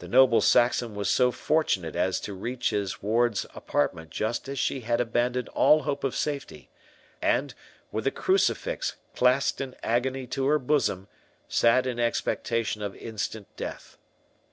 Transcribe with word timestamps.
The 0.00 0.08
noble 0.08 0.40
Saxon 0.40 0.96
was 0.96 1.08
so 1.08 1.30
fortunate 1.30 1.94
as 1.94 2.18
to 2.22 2.34
reach 2.34 2.70
his 2.70 3.00
ward's 3.00 3.46
apartment 3.54 4.10
just 4.10 4.48
as 4.48 4.58
she 4.58 4.80
had 4.80 5.00
abandoned 5.00 5.48
all 5.50 5.84
hope 5.84 6.02
of 6.02 6.16
safety, 6.16 6.68
and, 7.22 7.54
with 7.92 8.04
a 8.08 8.10
crucifix 8.10 8.96
clasped 9.14 9.60
in 9.60 9.76
agony 9.80 10.26
to 10.26 10.46
her 10.46 10.58
bosom, 10.58 11.06
sat 11.46 11.86
in 11.86 12.00
expectation 12.00 12.82
of 12.82 12.96
instant 12.96 13.46
death. 13.56 13.98